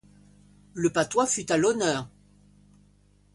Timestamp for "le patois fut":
0.73-1.51